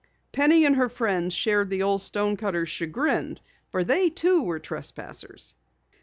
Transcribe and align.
Penny 0.31 0.65
and 0.65 0.77
her 0.77 0.89
friends 0.89 1.31
shared 1.31 1.69
the 1.69 1.83
old 1.83 2.01
stonecutter's 2.01 2.69
chagrin, 2.69 3.39
for 3.69 3.83
they 3.83 4.09
too 4.09 4.41
were 4.41 4.57
trespassers. 4.57 5.53